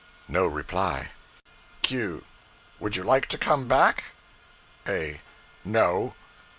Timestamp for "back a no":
3.67-6.15